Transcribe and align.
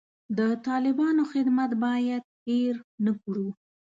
د 0.37 0.39
طالبانو 0.67 1.23
خدمت 1.31 1.71
باید 1.83 2.23
هیر 2.45 2.75
نه 3.05 3.11
کړو. 3.23 3.47